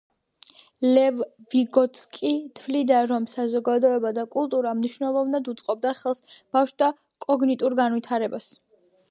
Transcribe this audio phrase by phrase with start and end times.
[0.93, 1.19] ლევ
[1.55, 6.25] ვიგოტსკი თვლიდა, რომ საზოგადოება და კულტურა მნიშვნელოვნად უწყობს ხელს
[6.57, 6.91] ბავშვთა
[7.29, 8.51] კოგნიტურ განვითარებას.